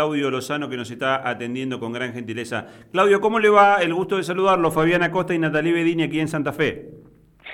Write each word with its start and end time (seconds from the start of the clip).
Claudio 0.00 0.30
Lozano 0.30 0.70
que 0.70 0.78
nos 0.78 0.90
está 0.90 1.28
atendiendo 1.28 1.78
con 1.78 1.92
gran 1.92 2.14
gentileza. 2.14 2.66
Claudio, 2.90 3.20
¿cómo 3.20 3.38
le 3.38 3.50
va? 3.50 3.82
El 3.82 3.92
gusto 3.92 4.16
de 4.16 4.22
saludarlo, 4.22 4.70
Fabiana 4.70 5.10
Costa 5.10 5.34
y 5.34 5.38
Natalie 5.38 5.74
Bedini 5.74 6.04
aquí 6.04 6.20
en 6.20 6.28
Santa 6.28 6.54
Fe. 6.54 6.88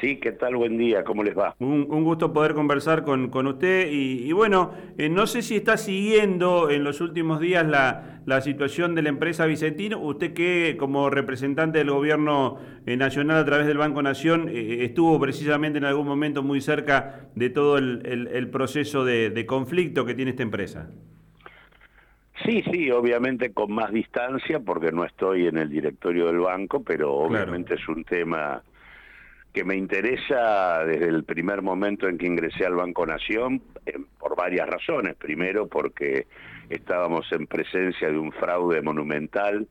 Sí, 0.00 0.21
¿qué 0.21 0.30
tal? 0.30 0.54
Buen 0.54 0.79
día, 0.79 1.03
¿cómo 1.03 1.24
les 1.24 1.37
va? 1.37 1.56
Un, 1.59 1.87
gusto 2.04 2.32
poder 2.32 2.54
conversar 2.54 3.03
con, 3.03 3.46
usted 3.48 3.88
y, 3.90 4.30
bueno, 4.30 4.71
eh, 4.96 5.09
no 5.09 5.27
sé 5.27 5.43
si 5.43 5.56
está 5.56 5.77
siguiendo 5.77 6.71
en 6.71 6.85
los 6.85 7.01
últimos 7.01 7.40
días 7.40 7.67
la, 7.67 8.40
situación 8.43 8.94
de 8.94 9.03
la 9.03 9.08
empresa 9.08 9.44
Vicentino, 9.47 9.99
usted 9.99 10.33
que 10.33 10.76
como 10.78 11.10
representante 11.10 11.78
del 11.78 11.90
gobierno 11.90 12.58
eh, 12.87 12.97
nacional 12.97 13.38
a 13.38 13.44
través 13.44 13.67
del 13.67 13.78
Banco 13.78 14.03
Nación 14.03 14.49
eh, 14.51 14.85
estuvo 14.85 15.19
precisamente 15.19 15.78
en 15.78 15.85
algún 15.85 16.06
momento 16.06 16.45
muy 16.45 16.60
cerca 16.60 17.28
de 17.34 17.51
todo 17.51 17.77
el, 17.78 18.48
proceso 18.52 19.05
de 19.05 19.47
conflicto 19.47 20.05
que 20.05 20.15
tiene 20.15 20.30
esta 20.30 20.45
empresa. 20.45 20.91
Sí, 22.47 22.62
sí, 22.70 22.91
obviamente 22.92 23.52
con 23.52 23.73
más 23.73 23.91
distancia 23.91 24.60
porque 24.60 24.92
no 24.92 25.05
estoy 25.05 25.48
en 25.48 25.59
el 25.59 25.68
directorio 25.68 26.27
del 26.27 26.38
banco, 26.38 26.80
pero 26.80 27.12
obviamente 27.12 27.74
es 27.74 27.88
un 27.88 28.05
tema 28.05 28.62
que 29.52 29.64
me 29.64 29.74
interesa 29.74 30.84
desde 30.84 31.09
el 31.09 31.24
primer 31.24 31.62
momento 31.62 32.09
en 32.09 32.19
que 32.19 32.27
ingresé 32.27 32.64
al 32.64 32.77
Banco 32.77 33.05
Nación 33.05 33.62
eh, 33.84 33.98
por 34.16 34.36
varias 34.36 34.69
razones. 34.69 35.16
Primero 35.16 35.66
porque 35.66 36.28
estábamos 36.69 37.27
en 37.32 37.48
presencia 37.48 38.10
de 38.10 38.19
un 38.19 38.30
fraude 38.30 38.80
monumental 38.80 39.66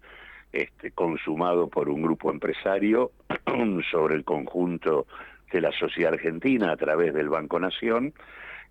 este, 0.52 0.92
consumado 0.92 1.70
por 1.70 1.88
un 1.88 2.02
grupo 2.02 2.30
empresario 2.30 3.12
sobre 3.92 4.16
el 4.16 4.26
conjunto 4.26 5.08
de 5.50 5.62
la 5.62 5.72
sociedad 5.72 6.14
argentina 6.14 6.74
a 6.74 6.78
través 6.78 7.14
del 7.14 7.30
Banco 7.30 7.58
Nación 7.58 8.14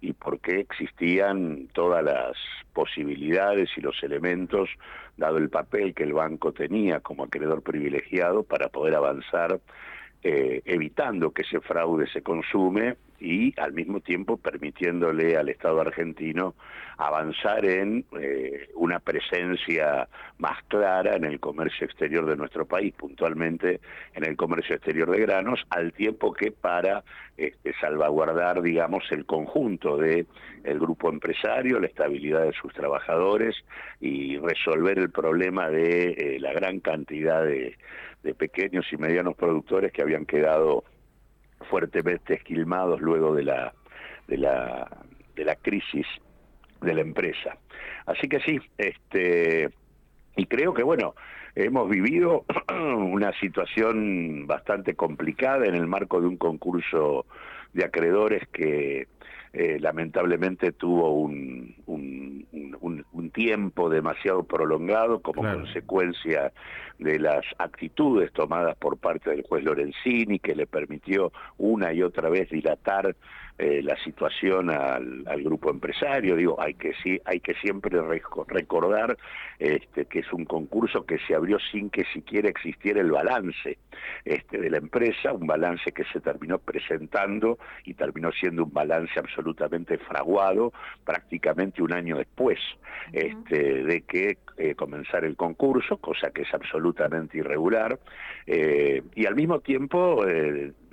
y 0.01 0.13
por 0.13 0.41
qué 0.41 0.61
existían 0.61 1.69
todas 1.73 2.05
las 2.05 2.37
posibilidades 2.73 3.71
y 3.77 3.81
los 3.81 4.03
elementos, 4.03 4.69
dado 5.17 5.39
el 5.39 5.49
papel 5.49 5.95
que 5.95 6.03
el 6.03 6.13
banco 6.13 6.53
tenía 6.53 7.01
como 7.01 7.25
acreedor 7.25 7.63
privilegiado 7.63 8.43
para 8.43 8.69
poder 8.69 8.95
avanzar 8.95 9.61
eh, 10.23 10.63
evitando 10.65 11.33
que 11.33 11.43
ese 11.43 11.61
fraude 11.61 12.07
se 12.09 12.23
consume 12.23 12.97
y 13.25 13.55
al 13.57 13.73
mismo 13.73 14.01
tiempo 14.01 14.37
permitiéndole 14.37 15.39
al 15.39 15.49
Estado 15.49 15.81
argentino 15.81 16.55
avanzar 16.99 17.65
en 17.65 18.05
eh, 18.21 18.69
una 18.75 19.01
presencia 19.01 20.07
más 20.37 20.63
clara 20.69 21.17
en 21.17 21.25
el 21.25 21.41
comercio 21.41 21.87
exterior 21.87 22.27
de 22.27 22.37
nuestro 22.37 22.67
país, 22.67 22.93
puntualmente 22.95 23.81
en 24.13 24.25
el 24.25 24.37
comercio 24.37 24.77
exterior 24.77 25.11
de 25.11 25.23
granos, 25.23 25.65
al 25.71 25.93
tiempo 25.95 26.35
que 26.35 26.53
para 26.53 27.03
este, 27.39 27.73
salvaguardar, 27.81 28.61
digamos, 28.61 29.05
el 29.11 29.25
conjunto 29.25 29.97
de 29.97 30.27
el 30.63 30.79
grupo 30.79 31.09
empresario, 31.09 31.81
la 31.81 31.87
estabilidad 31.87 32.43
de 32.43 32.53
sus 32.53 32.75
trabajadores 32.75 33.57
y 34.01 34.37
resolver 34.39 34.99
el 34.99 35.11
problema 35.11 35.71
de 35.71 36.11
eh, 36.11 36.39
la 36.41 36.53
gran 36.53 36.81
cantidad 36.81 37.43
de 37.43 37.75
pequeños 38.39 38.87
y 38.91 38.97
medianos 38.97 39.35
productores 39.37 39.93
que 39.93 40.01
habían 40.01 40.25
quedado 40.25 40.85
fuertemente 41.65 42.35
esquilmados 42.35 43.01
luego 43.01 43.35
de 43.35 43.45
la, 43.45 43.75
de 44.29 44.39
la, 44.39 44.89
de 45.35 45.45
la 45.45 45.57
crisis 45.57 46.07
de 46.81 46.95
la 46.95 47.01
empresa. 47.01 47.57
Así 48.07 48.29
que 48.29 48.41
sí, 48.41 48.61
este, 48.79 49.71
y 50.37 50.47
creo 50.47 50.75
que 50.75 50.83
bueno, 50.83 51.15
hemos 51.55 51.89
vivido 51.89 52.45
una 52.69 53.33
situación 53.41 54.47
bastante 54.47 54.95
complicada 54.95 55.67
en 55.67 55.75
el 55.75 55.87
marco 55.87 56.21
de 56.21 56.27
un 56.27 56.37
concurso 56.37 57.27
de 57.73 57.85
acreedores 57.85 58.47
que 58.49 59.09
eh, 59.53 59.79
lamentablemente 59.81 60.73
tuvo 60.73 61.13
un, 61.13 61.75
un, 61.87 62.47
tiempo 63.31 63.91
demasiado 63.91 64.45
prolongado 64.45 65.21
como 65.21 65.43
consecuencia 65.43 66.53
de 66.99 67.19
las 67.19 67.45
actitudes 67.59 68.33
tomadas 68.33 68.77
por 68.77 68.97
parte 68.99 69.31
del 69.31 69.43
juez 69.43 69.65
Lorenzini, 69.65 70.39
que 70.39 70.55
le 70.55 70.67
permitió 70.67 71.33
una 71.59 71.93
y 71.93 72.03
otra 72.03 72.29
vez 72.29 72.49
dilatar 72.51 73.17
eh, 73.57 73.83
la 73.85 73.97
situación 74.03 74.69
al, 74.69 75.25
grupo 75.45 75.71
empresario. 75.71 76.35
Digo, 76.35 76.61
hay 76.61 76.75
que 76.75 76.93
sí, 77.03 77.21
hay 77.25 77.39
que 77.39 77.55
siempre 77.55 78.01
recordar 78.49 79.17
este, 79.61 80.07
que 80.07 80.21
es 80.21 80.33
un 80.33 80.45
concurso 80.45 81.07
que 81.07 81.19
se 81.19 81.37
abrió 81.37 81.59
sin 81.71 81.89
que 81.89 82.05
siquiera 82.13 82.49
existiera 82.49 83.01
el 83.01 83.13
balance 83.13 83.79
este, 84.25 84.59
de 84.59 84.71
la 84.71 84.79
empresa, 84.79 85.33
un 85.33 85.47
balance 85.47 85.93
que 85.93 86.03
se 86.13 86.21
terminó 86.21 86.59
presentando 86.59 87.59
y 87.85 87.95
terminó 87.95 88.33
siendo 88.33 88.65
un 88.65 88.73
balance 88.73 89.17
absolutamente 89.21 89.99
fraguado 89.99 90.73
prácticamente 91.05 91.81
un 91.81 91.93
año 91.93 92.17
después 92.17 92.59
este, 93.15 93.85
de 93.85 94.01
que 94.03 94.39
eh, 94.57 94.75
comenzara 94.75 95.27
el 95.27 95.37
concurso, 95.37 95.99
cosa 95.99 96.31
que 96.31 96.43
es 96.43 96.53
absolutamente 96.53 97.39
irregular, 97.39 97.99
eh, 98.47 99.03
y 99.15 99.27
al 99.27 99.35
mismo 99.37 99.61
tiempo, 99.61 100.25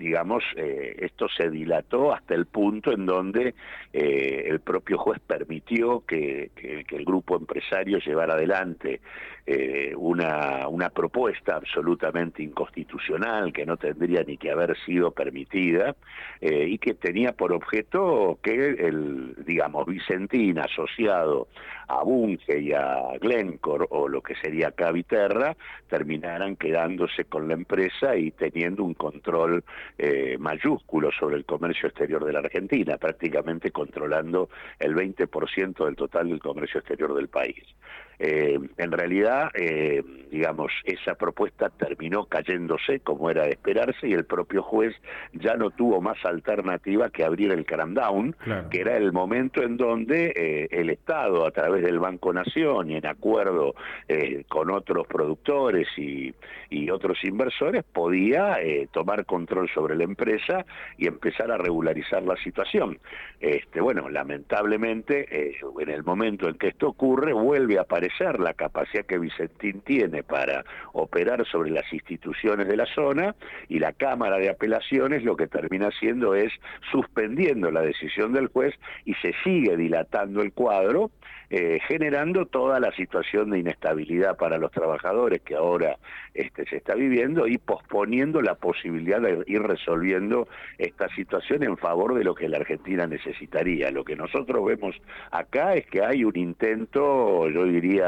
digamos, 0.01 0.44
esto 0.56 1.28
se 1.29 1.50
dilató 1.50 2.13
hasta 2.13 2.34
el 2.34 2.47
punto 2.47 2.91
en 2.91 3.06
donde 3.06 3.53
eh, 3.94 4.45
el 4.47 4.59
propio 4.62 4.97
juez 4.97 5.19
permitió 5.19 6.03
que, 6.06 6.50
el 6.56 7.06
grupo 7.06 7.35
empresario 7.38 8.00
llevara 8.00 8.34
adelante 8.34 9.01
eh, 9.45 9.94
una, 9.95 10.67
una 10.67 10.90
propuesta 10.90 11.56
absolutamente 11.56 12.44
inconstitucional 12.44 13.51
que 13.51 13.66
no 13.66 13.75
tendría 13.78 14.23
ni 14.23 14.38
que 14.38 14.51
haber 14.51 14.78
sido 14.85 15.11
permitida 15.11 15.95
eh, 16.40 16.67
y 16.67 16.78
que 16.78 16.94
tenía 16.94 17.34
por 17.34 17.51
objeto 17.51 18.40
que 18.41 18.53
el, 18.53 19.35
digamos, 19.45 19.85
Vicentín 19.88 20.59
asociado 20.59 21.47
a 21.88 22.03
Bunge 22.03 22.59
y 22.59 22.72
a 22.72 23.17
Glencore 23.19 23.85
o 23.90 24.07
lo 24.07 24.22
que 24.22 24.35
sería 24.35 24.72
Caviterra 24.72 25.57
terminaran 25.90 26.56
quedándose 26.56 27.25
con 27.25 27.47
la 27.47 27.56
empresa 27.56 28.16
y 28.16 28.31
teniendo 28.31 28.84
un 28.84 28.94
control 28.94 29.63
mayúsculo 30.40 31.12
sobre 31.12 31.38
el 31.38 31.46
comercio 31.46 31.88
exterior 31.88 32.25
de 32.25 32.34
la 32.34 32.40
Argentina, 32.40 32.97
prácticamente 32.97 33.72
controlando 33.72 34.50
el 34.79 34.96
20% 34.96 35.85
del 35.85 35.96
total 35.96 36.29
del 36.29 36.40
comercio 36.40 36.79
exterior 36.79 37.13
del 37.13 37.28
país. 37.28 37.63
Eh, 38.23 38.59
en 38.77 38.91
realidad, 38.91 39.49
eh, 39.55 40.03
digamos, 40.29 40.71
esa 40.83 41.15
propuesta 41.15 41.71
terminó 41.71 42.25
cayéndose 42.25 42.99
como 42.99 43.31
era 43.31 43.45
de 43.45 43.49
esperarse 43.49 44.07
y 44.07 44.13
el 44.13 44.25
propio 44.25 44.61
juez 44.61 44.93
ya 45.33 45.55
no 45.55 45.71
tuvo 45.71 46.01
más 46.01 46.23
alternativa 46.23 47.09
que 47.09 47.23
abrir 47.23 47.51
el 47.51 47.65
cramdown, 47.65 48.35
que 48.69 48.81
era 48.81 48.95
el 48.95 49.11
momento 49.11 49.63
en 49.63 49.75
donde 49.75 50.33
eh, 50.35 50.67
el 50.69 50.91
Estado, 50.91 51.47
a 51.47 51.51
través 51.51 51.81
del 51.81 51.97
Banco 51.97 52.31
Nación 52.31 52.91
y 52.91 52.97
en 52.97 53.07
acuerdo 53.07 53.73
con 54.49 54.69
otros 54.69 55.07
productores 55.07 55.87
y, 55.97 56.33
y 56.69 56.89
otros 56.91 57.17
inversores, 57.23 57.83
podía 57.83 58.57
tomar 58.91 59.25
control 59.25 59.69
sobre 59.73 59.95
la 59.95 60.03
empresa 60.03 60.65
y 60.97 61.07
empezar 61.07 61.49
a 61.51 61.57
regularizar 61.57 62.21
la 62.23 62.35
situación. 62.37 62.99
Este, 63.39 63.81
bueno, 63.81 64.09
lamentablemente, 64.09 65.55
en 65.79 65.89
el 65.89 66.03
momento 66.03 66.47
en 66.47 66.55
que 66.55 66.67
esto 66.67 66.89
ocurre, 66.89 67.33
vuelve 67.33 67.77
a 67.77 67.81
aparecer 67.81 68.10
la 68.19 68.53
capacidad 68.53 69.05
que 69.05 69.17
Vicentín 69.17 69.81
tiene 69.81 70.23
para 70.23 70.63
operar 70.94 71.45
sobre 71.47 71.72
las 71.72 71.91
instituciones 71.91 72.67
de 72.67 72.77
la 72.77 72.85
zona 72.85 73.35
y 73.67 73.79
la 73.79 73.94
Cámara 73.94 74.38
de 74.38 74.49
Apelaciones 74.49 75.23
lo 75.23 75.35
que 75.35 75.47
termina 75.47 75.88
haciendo 75.88 76.35
es 76.35 76.51
suspendiendo 76.91 77.72
la 77.72 77.81
decisión 77.81 78.33
del 78.33 78.47
juez 78.47 78.75
y 79.05 79.13
se 79.16 79.33
sigue 79.44 79.75
dilatando 79.75 80.41
el 80.41 80.53
cuadro, 80.53 81.11
eh, 81.49 81.79
generando 81.88 82.45
toda 82.45 82.79
la 82.79 82.91
situación 82.94 83.49
de 83.49 83.59
inestabilidad 83.59 84.38
para 84.38 84.57
los 84.57 84.72
trabajadores 84.72 85.41
que 85.41 85.55
ahora 85.55 85.97
este, 86.33 86.66
se 86.67 86.78
está 86.78 86.95
viviendo 86.95 87.45
y 87.47 87.57
posponiendo 87.57 88.41
la 88.41 88.55
posibilidad 88.55 89.19
de 89.19 89.43
ir 89.47 89.61
resolviendo 89.61 90.47
esta 90.78 91.09
situación 91.09 91.63
en 91.63 91.75
favor 91.78 92.13
de 92.13 92.23
lo 92.23 92.35
que 92.35 92.47
la 92.47 92.57
Argentina 92.57 93.05
necesitaría. 93.05 93.91
Lo 93.91 94.05
que 94.05 94.16
nosotros 94.16 94.63
vemos 94.66 94.95
acá 95.31 95.75
es 95.75 95.85
que 95.88 96.03
hay 96.03 96.23
un 96.23 96.38
intento, 96.38 97.49
yo 97.49 97.66
diría, 97.66 98.00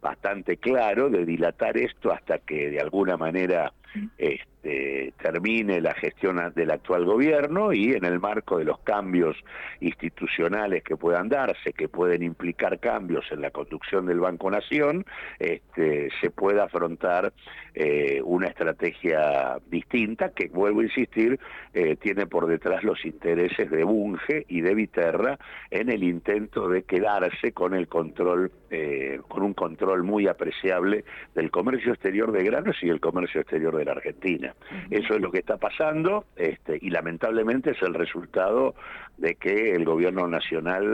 bastante 0.00 0.56
claro 0.56 1.10
de 1.10 1.24
dilatar 1.24 1.76
esto 1.76 2.12
hasta 2.12 2.38
que 2.38 2.70
de 2.70 2.80
alguna 2.80 3.16
manera 3.16 3.72
este, 4.18 5.12
termine 5.20 5.80
la 5.80 5.94
gestión 5.94 6.40
del 6.54 6.70
actual 6.70 7.04
gobierno 7.04 7.72
y 7.72 7.92
en 7.92 8.04
el 8.04 8.20
marco 8.20 8.58
de 8.58 8.64
los 8.64 8.78
cambios 8.80 9.36
institucionales 9.80 10.82
que 10.84 10.96
puedan 10.96 11.28
darse, 11.28 11.72
que 11.72 11.88
pueden 11.88 12.22
implicar 12.22 12.78
cambios 12.78 13.24
en 13.30 13.40
la 13.40 13.50
conducción 13.50 14.06
del 14.06 14.20
Banco 14.20 14.50
Nación, 14.50 15.04
este, 15.38 16.10
se 16.20 16.30
pueda 16.30 16.64
afrontar 16.64 17.32
eh, 17.74 18.20
una 18.24 18.48
estrategia 18.48 19.58
distinta 19.70 20.30
que, 20.30 20.48
vuelvo 20.48 20.80
a 20.80 20.84
insistir, 20.84 21.40
eh, 21.74 21.96
tiene 21.96 22.26
por 22.26 22.46
detrás 22.46 22.84
los 22.84 23.04
intereses 23.04 23.70
de 23.70 23.84
Bunge 23.84 24.44
y 24.48 24.60
de 24.60 24.74
Viterra 24.74 25.38
en 25.70 25.90
el 25.90 26.04
intento 26.04 26.68
de 26.68 26.82
quedarse 26.82 27.52
con 27.52 27.74
el 27.74 27.88
control, 27.88 28.52
eh, 28.70 29.20
con 29.28 29.42
un 29.42 29.54
control 29.54 30.02
muy 30.02 30.28
apreciable 30.28 31.04
del 31.34 31.50
comercio 31.50 31.92
exterior 31.92 32.30
de 32.32 32.44
granos 32.44 32.76
y 32.82 32.88
el 32.88 33.00
comercio 33.00 33.40
exterior 33.40 33.76
de 33.76 33.81
de 33.82 33.86
la 33.86 33.92
Argentina. 33.92 34.54
Eso 34.90 35.14
es 35.14 35.20
lo 35.20 35.30
que 35.30 35.38
está 35.38 35.56
pasando 35.56 36.24
este, 36.36 36.78
y 36.80 36.90
lamentablemente 36.90 37.72
es 37.72 37.82
el 37.82 37.94
resultado 37.94 38.74
de 39.18 39.34
que 39.34 39.74
el 39.74 39.84
gobierno 39.84 40.26
nacional 40.26 40.84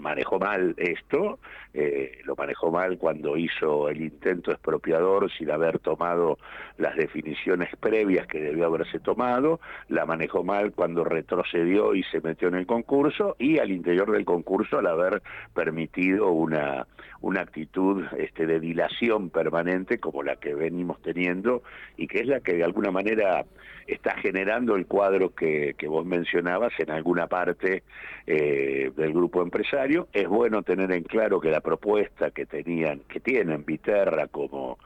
manejó 0.00 0.38
mal 0.38 0.74
esto, 0.76 1.38
eh, 1.72 2.18
lo 2.24 2.34
manejó 2.34 2.70
mal 2.70 2.98
cuando 2.98 3.36
hizo 3.36 3.88
el 3.88 4.02
intento 4.02 4.50
expropiador 4.50 5.30
sin 5.30 5.50
haber 5.50 5.78
tomado 5.78 6.38
las 6.78 6.96
definiciones 6.96 7.70
previas 7.76 8.26
que 8.26 8.40
debió 8.40 8.66
haberse 8.66 8.98
tomado, 8.98 9.60
la 9.88 10.04
manejó 10.04 10.42
mal 10.42 10.72
cuando 10.72 11.04
retrocedió 11.04 11.94
y 11.94 12.02
se 12.04 12.20
metió 12.20 12.48
en 12.48 12.56
el 12.56 12.66
concurso 12.66 13.36
y 13.38 13.58
al 13.58 13.70
interior 13.70 14.10
del 14.10 14.24
concurso 14.24 14.78
al 14.78 14.86
haber 14.86 15.22
permitido 15.54 16.30
una, 16.32 16.86
una 17.22 17.42
actitud 17.42 18.04
este, 18.16 18.46
de 18.46 18.60
dilación 18.60 19.30
permanente 19.30 19.98
como 19.98 20.22
la 20.22 20.36
que 20.36 20.54
venimos 20.54 21.00
teniendo 21.02 21.62
y 21.96 22.06
que 22.06 22.20
es 22.20 22.26
la 22.26 22.40
que 22.40 22.54
de 22.54 22.64
alguna 22.64 22.90
manera 22.90 23.44
está 23.86 24.16
generando 24.16 24.76
el 24.76 24.86
cuadro 24.86 25.34
que, 25.34 25.74
que 25.76 25.88
vos 25.88 26.06
mencionabas 26.06 26.72
en 26.78 26.90
alguna 26.90 27.26
parte 27.26 27.82
eh, 28.26 28.92
del 28.96 29.12
grupo 29.12 29.42
empresario. 29.42 30.08
Es 30.12 30.28
bueno 30.28 30.62
tener 30.62 30.92
en 30.92 31.02
claro 31.02 31.40
que 31.40 31.50
la 31.50 31.60
propuesta 31.60 32.30
que 32.30 32.46
tenían, 32.46 33.00
que 33.00 33.20
tienen 33.20 33.64
Viterra 33.64 34.28
como 34.28 34.78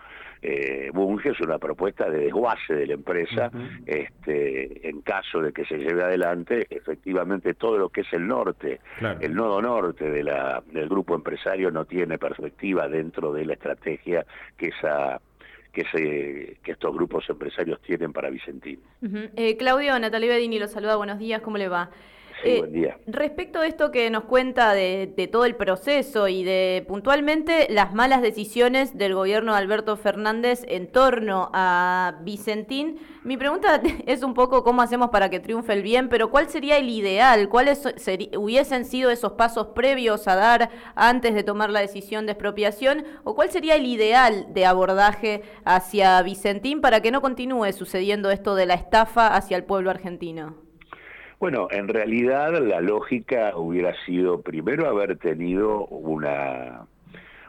eh, 0.47 0.91
Bunge 0.93 1.31
es 1.31 1.41
una 1.41 1.59
propuesta 1.59 2.11
de 2.11 2.19
desguace 2.19 2.75
de 2.75 2.87
la 2.87 2.95
empresa, 2.95 3.51
este, 3.87 4.87
en 4.87 5.01
caso 5.01 5.41
de 5.41 5.55
que 5.55 5.65
se 5.65 5.79
lleve 5.79 6.03
adelante, 6.03 6.67
efectivamente 6.69 7.55
todo 7.55 7.79
lo 7.79 7.89
que 7.89 8.03
es 8.03 8.13
el 8.13 8.27
norte, 8.27 8.81
el 9.21 9.35
nodo 9.35 9.63
norte 9.63 10.11
de 10.11 10.23
la, 10.23 10.63
del 10.71 10.87
grupo 10.87 11.15
empresario 11.15 11.71
no 11.71 11.87
tiene 11.87 12.19
perspectiva 12.19 12.89
dentro 12.89 13.33
de 13.33 13.47
la 13.47 13.55
estrategia 13.55 14.27
que 14.59 14.67
esa 14.67 15.19
que, 15.73 15.85
se, 15.91 16.59
que 16.63 16.73
estos 16.73 16.95
grupos 16.95 17.29
empresarios 17.29 17.81
tienen 17.81 18.13
para 18.13 18.31
Vicentín. 18.31 18.81
eh, 19.35 19.57
Claudio, 19.57 19.99
Natalia 19.99 20.29
Bedini 20.29 20.59
lo 20.59 20.69
saluda, 20.69 20.97
buenos 20.97 21.19
días, 21.19 21.41
¿cómo 21.41 21.57
le 21.57 21.69
va? 21.69 21.91
Eh, 22.45 22.95
respecto 23.07 23.61
a 23.61 23.67
esto 23.67 23.91
que 23.91 24.11
nos 24.11 24.25
cuenta 24.25 24.75
de, 24.75 25.29
todo 25.33 25.47
el 25.47 25.57
proceso 25.57 26.29
y 26.29 26.45
de 26.45 26.85
puntualmente 26.87 27.67
las 27.71 27.95
malas 27.95 28.21
decisiones 28.23 28.97
del 28.99 29.15
gobierno 29.15 29.53
de 29.53 29.59
Alberto 29.59 29.97
Fernández 29.97 30.65
en 30.69 30.87
torno 30.89 31.51
a 31.55 32.19
Vicentín, 32.23 32.99
mi 33.25 33.39
pregunta 33.39 33.81
es 34.07 34.23
un 34.23 34.35
poco 34.35 34.63
cómo 34.63 34.83
hacemos 34.83 35.11
para 35.11 35.31
que 35.31 35.41
triunfe 35.41 35.73
el 35.73 35.83
bien, 35.83 36.09
pero 36.09 36.31
¿cuál 36.31 36.49
sería 36.51 36.77
el 36.77 36.91
ideal? 36.91 37.49
¿Cuáles 37.49 37.83
hubiesen 38.37 38.85
sido 38.85 39.11
esos 39.11 39.33
pasos 39.33 39.69
previos 39.69 40.29
a 40.29 40.37
dar 40.37 40.71
antes 40.95 41.35
de 41.35 41.43
tomar 41.43 41.71
la 41.71 41.81
decisión 41.81 42.27
de 42.27 42.33
expropiación? 42.33 43.05
¿O 43.25 43.35
cuál 43.35 43.51
sería 43.51 43.77
el 43.77 43.87
ideal 43.87 44.47
de 44.53 44.67
abordaje 44.67 45.43
hacia 45.65 46.21
Vicentín 46.23 46.81
para 46.81 47.01
que 47.01 47.11
no 47.11 47.23
continúe 47.23 47.73
sucediendo 47.73 48.31
esto 48.31 48.55
de 48.55 48.67
la 48.67 48.75
estafa 48.75 49.35
hacia 49.35 49.57
el 49.57 49.65
pueblo 49.65 49.91
argentino? 49.91 50.64
Bueno, 51.41 51.69
en 51.71 51.89
realidad 51.89 52.53
la 52.61 52.81
lógica 52.81 53.57
hubiera 53.57 53.95
sido 54.07 54.41
primero 54.41 54.89
haber 54.89 55.19
tenido 55.19 55.85
una, 55.87 56.87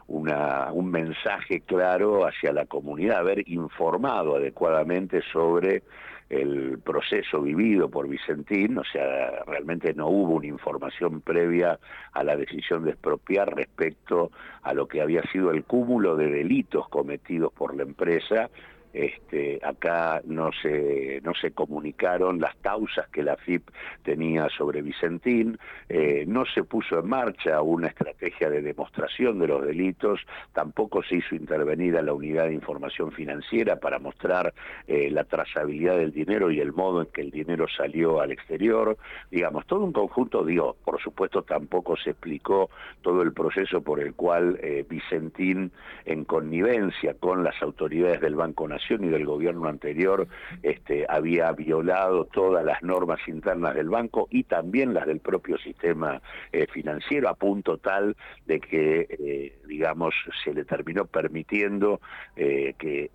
un 0.08 0.90
mensaje 0.90 1.60
claro 1.60 2.26
hacia 2.26 2.52
la 2.52 2.66
comunidad, 2.66 3.18
haber 3.18 3.48
informado 3.48 4.36
adecuadamente 4.36 5.22
sobre 5.32 5.82
el 6.28 6.80
proceso 6.80 7.40
vivido 7.40 7.88
por 7.88 8.08
Vicentín, 8.08 8.78
o 8.78 8.84
sea, 8.84 9.44
realmente 9.46 9.94
no 9.94 10.08
hubo 10.08 10.34
una 10.34 10.48
información 10.48 11.20
previa 11.20 11.78
a 12.12 12.24
la 12.24 12.36
decisión 12.36 12.84
de 12.84 12.90
expropiar 12.90 13.54
respecto 13.54 14.32
a 14.62 14.74
lo 14.74 14.88
que 14.88 15.00
había 15.00 15.22
sido 15.30 15.52
el 15.52 15.62
cúmulo 15.62 16.16
de 16.16 16.28
delitos 16.28 16.88
cometidos 16.88 17.52
por 17.52 17.76
la 17.76 17.84
empresa 17.84 18.50
este, 18.96 19.60
acá 19.62 20.22
no 20.24 20.50
se, 20.62 21.20
no 21.22 21.34
se 21.34 21.50
comunicaron 21.50 22.40
las 22.40 22.56
causas 22.56 23.06
que 23.08 23.22
la 23.22 23.36
FIP 23.36 23.68
tenía 24.02 24.48
sobre 24.48 24.80
Vicentín, 24.80 25.58
eh, 25.90 26.24
no 26.26 26.46
se 26.46 26.64
puso 26.64 27.00
en 27.00 27.06
marcha 27.06 27.60
una 27.60 27.88
estrategia 27.88 28.48
de 28.48 28.62
demostración 28.62 29.38
de 29.38 29.48
los 29.48 29.66
delitos, 29.66 30.20
tampoco 30.54 31.02
se 31.02 31.16
hizo 31.16 31.34
intervenir 31.34 31.98
a 31.98 32.02
la 32.02 32.14
unidad 32.14 32.46
de 32.46 32.54
información 32.54 33.12
financiera 33.12 33.76
para 33.76 33.98
mostrar 33.98 34.54
eh, 34.86 35.10
la 35.10 35.24
trazabilidad 35.24 35.98
del 35.98 36.12
dinero 36.12 36.50
y 36.50 36.60
el 36.60 36.72
modo 36.72 37.02
en 37.02 37.08
que 37.08 37.20
el 37.20 37.30
dinero 37.30 37.66
salió 37.68 38.22
al 38.22 38.32
exterior, 38.32 38.96
digamos, 39.30 39.66
todo 39.66 39.84
un 39.84 39.92
conjunto, 39.92 40.42
digo, 40.42 40.74
por 40.84 41.02
supuesto 41.02 41.42
tampoco 41.42 41.98
se 41.98 42.10
explicó 42.10 42.70
todo 43.02 43.20
el 43.20 43.34
proceso 43.34 43.82
por 43.82 44.00
el 44.00 44.14
cual 44.14 44.58
eh, 44.62 44.86
Vicentín, 44.88 45.70
en 46.06 46.24
connivencia 46.24 47.12
con 47.12 47.44
las 47.44 47.60
autoridades 47.60 48.22
del 48.22 48.36
Banco 48.36 48.66
Nacional, 48.66 48.85
y 48.90 49.08
del 49.08 49.24
gobierno 49.24 49.68
anterior 49.68 50.28
este, 50.62 51.06
había 51.08 51.50
violado 51.52 52.26
todas 52.26 52.64
las 52.64 52.82
normas 52.82 53.18
internas 53.26 53.74
del 53.74 53.88
banco 53.88 54.28
y 54.30 54.44
también 54.44 54.94
las 54.94 55.06
del 55.06 55.20
propio 55.20 55.58
sistema 55.58 56.20
eh, 56.52 56.66
financiero 56.72 57.28
a 57.28 57.34
punto 57.34 57.78
tal 57.78 58.16
de 58.46 58.60
que, 58.60 59.06
eh, 59.08 59.58
digamos, 59.66 60.14
se 60.44 60.54
le 60.54 60.64
terminó 60.64 61.06
permitiendo 61.06 62.00
eh, 62.36 62.74
que 62.78 63.10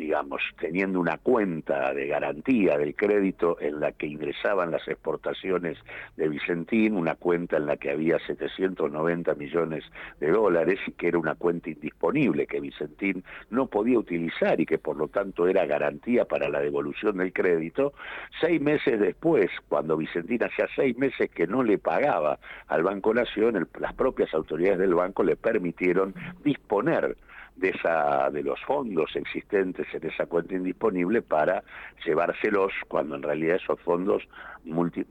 digamos, 0.00 0.40
teniendo 0.58 0.98
una 0.98 1.18
cuenta 1.18 1.92
de 1.92 2.06
garantía 2.06 2.78
del 2.78 2.96
crédito 2.96 3.58
en 3.60 3.80
la 3.80 3.92
que 3.92 4.06
ingresaban 4.06 4.70
las 4.70 4.88
exportaciones 4.88 5.76
de 6.16 6.26
Vicentín, 6.26 6.96
una 6.96 7.16
cuenta 7.16 7.58
en 7.58 7.66
la 7.66 7.76
que 7.76 7.90
había 7.90 8.18
790 8.26 9.34
millones 9.34 9.84
de 10.18 10.30
dólares 10.30 10.80
y 10.86 10.92
que 10.92 11.08
era 11.08 11.18
una 11.18 11.34
cuenta 11.34 11.68
indisponible 11.68 12.46
que 12.46 12.60
Vicentín 12.60 13.22
no 13.50 13.66
podía 13.66 13.98
utilizar 13.98 14.58
y 14.58 14.64
que 14.64 14.78
por 14.78 14.96
lo 14.96 15.08
tanto 15.08 15.46
era 15.46 15.66
garantía 15.66 16.24
para 16.24 16.48
la 16.48 16.60
devolución 16.60 17.18
del 17.18 17.34
crédito, 17.34 17.92
seis 18.40 18.58
meses 18.58 18.98
después, 18.98 19.50
cuando 19.68 19.98
Vicentín 19.98 20.42
hacía 20.42 20.66
seis 20.74 20.96
meses 20.96 21.30
que 21.30 21.46
no 21.46 21.62
le 21.62 21.76
pagaba 21.76 22.38
al 22.68 22.82
Banco 22.82 23.12
Nación, 23.12 23.68
las 23.78 23.92
propias 23.92 24.32
autoridades 24.32 24.78
del 24.78 24.94
banco 24.94 25.22
le 25.22 25.36
permitieron 25.36 26.14
disponer 26.42 27.18
de, 27.56 27.70
esa, 27.70 28.30
de 28.30 28.42
los 28.42 28.60
fondos 28.60 29.14
existentes 29.14 29.86
en 29.92 30.06
esa 30.06 30.26
cuenta 30.26 30.54
indisponible 30.54 31.22
para 31.22 31.62
llevárselos 32.04 32.72
cuando 32.88 33.16
en 33.16 33.22
realidad 33.22 33.56
esos 33.56 33.80
fondos, 33.80 34.26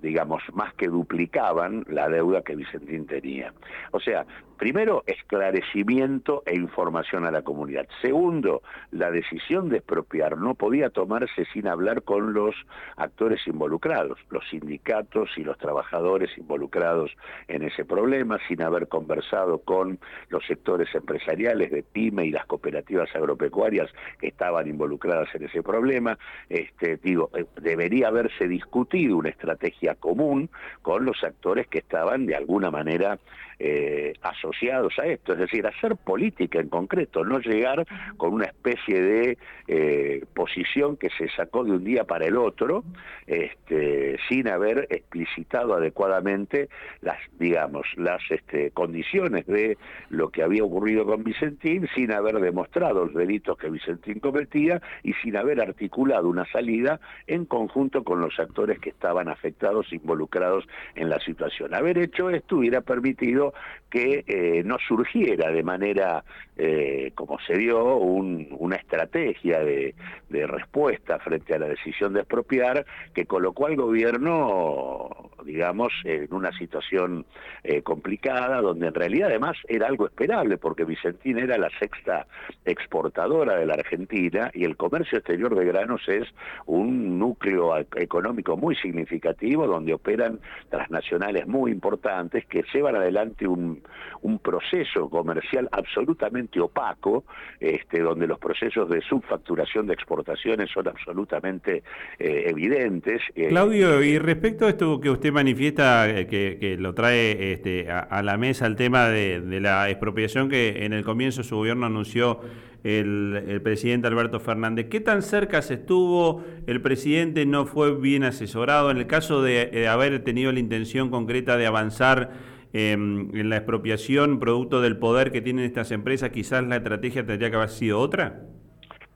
digamos, 0.01 0.41
más 0.53 0.73
que 0.73 0.87
duplicaban 0.87 1.85
la 1.87 2.09
deuda 2.09 2.41
que 2.41 2.55
Vicentín 2.55 3.05
tenía. 3.05 3.53
O 3.91 3.99
sea, 3.99 4.25
primero, 4.57 5.03
esclarecimiento 5.05 6.43
e 6.45 6.55
información 6.55 7.25
a 7.25 7.31
la 7.31 7.41
comunidad. 7.41 7.87
Segundo, 8.01 8.61
la 8.91 9.11
decisión 9.11 9.69
de 9.69 9.77
expropiar 9.77 10.37
no 10.37 10.55
podía 10.55 10.89
tomarse 10.89 11.45
sin 11.53 11.67
hablar 11.67 12.03
con 12.03 12.33
los 12.33 12.55
actores 12.97 13.45
involucrados, 13.47 14.19
los 14.29 14.47
sindicatos 14.49 15.29
y 15.37 15.43
los 15.43 15.57
trabajadores 15.57 16.35
involucrados 16.37 17.11
en 17.47 17.63
ese 17.63 17.85
problema, 17.85 18.37
sin 18.47 18.61
haber 18.61 18.87
conversado 18.87 19.59
con 19.59 19.99
los 20.29 20.45
sectores 20.45 20.93
empresariales 20.93 21.71
de 21.71 21.83
PYME 21.83 22.25
y 22.25 22.31
las 22.39 22.45
cooperativas 22.47 23.13
agropecuarias 23.13 23.89
que 24.19 24.27
estaban 24.27 24.67
involucradas 24.67 25.27
en 25.35 25.43
ese 25.43 25.61
problema. 25.61 26.17
Este, 26.47 26.97
digo, 26.97 27.29
eh, 27.35 27.45
debería 27.61 28.07
haberse 28.07 28.47
discutido 28.47 29.17
una 29.17 29.29
estrategia 29.29 29.95
común 29.95 30.49
con 30.81 31.03
los 31.03 31.21
actores 31.23 31.67
que 31.67 31.79
estaban 31.79 32.25
de 32.25 32.35
alguna 32.35 32.71
manera 32.71 33.19
eh, 33.61 34.13
asociados 34.21 34.97
a 34.99 35.05
esto, 35.05 35.33
es 35.33 35.39
decir, 35.39 35.67
hacer 35.67 35.97
política 35.97 36.61
en 36.61 36.69
concreto, 36.69 37.25
no 37.25 37.39
llegar 37.39 37.85
con 38.15 38.33
una 38.33 38.45
especie 38.45 39.01
de 39.01 39.37
eh, 39.67 40.23
posición 40.33 40.95
que 40.95 41.09
se 41.17 41.27
sacó 41.31 41.65
de 41.65 41.71
un 41.71 41.83
día 41.83 42.05
para 42.05 42.25
el 42.25 42.37
otro, 42.37 42.85
este, 43.27 44.17
sin 44.29 44.47
haber 44.47 44.87
explicitado 44.89 45.73
adecuadamente 45.73 46.69
las, 47.01 47.17
digamos, 47.37 47.85
las 47.97 48.21
este, 48.29 48.71
condiciones 48.71 49.45
de 49.45 49.77
lo 50.09 50.29
que 50.29 50.41
había 50.41 50.63
ocurrido 50.63 51.05
con 51.05 51.25
Vicentín, 51.25 51.89
sin 51.93 52.13
demostrado 52.21 53.05
los 53.05 53.13
delitos 53.13 53.57
que 53.57 53.69
Vicentín 53.69 54.19
cometía 54.19 54.81
y 55.03 55.13
sin 55.13 55.35
haber 55.37 55.61
articulado 55.61 56.29
una 56.29 56.45
salida 56.51 56.99
en 57.27 57.45
conjunto 57.45 58.03
con 58.03 58.21
los 58.21 58.39
actores 58.39 58.79
que 58.79 58.89
estaban 58.89 59.29
afectados, 59.29 59.91
involucrados 59.91 60.65
en 60.95 61.09
la 61.09 61.19
situación. 61.19 61.73
Haber 61.73 61.97
hecho 61.97 62.29
esto 62.29 62.57
hubiera 62.57 62.81
permitido 62.81 63.53
que 63.89 64.23
eh, 64.27 64.63
no 64.63 64.77
surgiera 64.87 65.51
de 65.51 65.63
manera 65.63 66.23
eh, 66.57 67.11
como 67.15 67.39
se 67.39 67.57
dio 67.57 67.95
una 67.95 68.75
estrategia 68.75 69.59
de, 69.59 69.95
respuesta 70.29 71.19
frente 71.19 71.55
a 71.55 71.59
la 71.59 71.67
decisión 71.67 72.13
de 72.13 72.19
expropiar 72.19 72.85
que 73.13 73.25
colocó 73.25 73.67
al 73.67 73.75
gobierno 73.75 75.28
digamos, 75.49 75.91
en 76.03 76.31
una 76.31 76.51
situación 76.51 77.25
eh, 77.63 77.81
complicada, 77.81 78.61
donde 78.61 78.87
en 78.87 78.93
realidad 78.93 79.29
además 79.29 79.57
era 79.67 79.87
algo 79.87 80.05
esperable, 80.05 80.57
porque 80.57 80.85
Vicentín 80.85 81.39
era 81.39 81.57
la 81.57 81.71
sexta 81.79 82.27
exportadora 82.65 83.55
de 83.57 83.65
la 83.65 83.73
Argentina 83.73 84.51
y 84.53 84.63
el 84.63 84.77
comercio 84.77 85.17
exterior 85.17 85.55
de 85.55 85.65
granos 85.65 86.07
es 86.07 86.27
un 86.67 87.17
núcleo 87.17 87.75
económico 87.95 88.57
muy 88.57 88.75
significativo, 88.75 89.65
donde 89.65 89.95
operan 89.95 90.39
transnacionales 90.69 91.47
muy 91.47 91.71
importantes 91.71 92.45
que 92.45 92.63
llevan 92.71 92.95
adelante 92.95 93.47
un, 93.47 93.81
un 94.21 94.37
proceso 94.37 95.09
comercial 95.09 95.67
absolutamente 95.71 96.59
opaco, 96.59 97.23
este, 97.59 98.01
donde 98.01 98.27
los 98.27 98.37
procesos 98.37 98.87
de 98.87 99.01
subfacturación 99.01 99.87
de 99.87 99.95
exportaciones 99.95 100.69
son 100.71 100.87
absolutamente 100.87 101.81
eh, 102.19 102.43
evidentes. 102.47 103.21
Eh, 103.35 103.47
Claudio, 103.47 104.03
y 104.03 104.19
respecto 104.19 104.67
a 104.67 104.69
esto 104.69 104.99
que 104.99 105.09
usted 105.09 105.31
manifiesta, 105.39 106.09
eh, 106.09 106.27
que, 106.27 106.77
lo 106.77 106.93
trae 106.93 107.53
este, 107.53 107.89
a, 107.89 108.21
la 108.23 108.37
mesa 108.37 108.65
el 108.67 108.75
tema 108.75 109.07
de, 109.07 109.59
la 109.61 109.89
expropiación 109.89 110.49
que 110.49 110.85
en 110.85 110.91
el 110.91 111.03
comienzo 111.03 111.43
su 111.43 111.55
gobierno 111.55 111.85
anunció 111.85 112.41
el, 112.83 113.61
presidente 113.63 114.07
Alberto 114.07 114.39
Fernández. 114.41 114.87
¿Qué 114.89 114.99
tan 114.99 115.21
cerca 115.21 115.61
se 115.61 115.75
estuvo? 115.75 116.43
¿El 116.67 116.81
presidente 116.81 117.45
no 117.45 117.65
fue 117.65 117.95
bien 117.95 118.23
asesorado? 118.23 118.91
En 118.91 118.97
el 118.97 119.07
caso 119.07 119.41
de, 119.41 119.87
haber 119.87 120.23
tenido 120.25 120.51
la 120.51 120.59
intención 120.59 121.09
concreta 121.09 121.55
de 121.55 121.65
avanzar 121.65 122.31
em, 122.73 123.33
en 123.33 123.49
la 123.49 123.57
expropiación 123.57 124.39
producto 124.39 124.81
del 124.81 124.97
poder 124.97 125.31
que 125.31 125.41
tienen 125.41 125.63
estas 125.63 125.91
empresas, 125.91 126.31
quizás 126.31 126.65
la 126.65 126.75
estrategia 126.77 127.25
tendría 127.25 127.49
que 127.49 127.55
haber 127.55 127.69
sido 127.69 127.99
otra. 127.99 128.41